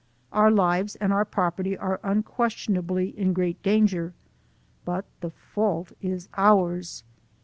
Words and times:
Our 0.31 0.49
lives 0.49 0.95
and 0.95 1.13
our 1.13 1.25
prop 1.25 1.57
erty 1.57 1.77
are 1.79 1.99
unquestionably 2.01 3.09
in 3.09 3.33
great 3.33 3.61
danger, 3.61 4.15
but 4.83 5.05
the 5.19 5.29
fault 5.29 5.91
is 6.01 6.27
ours. 6.35 7.03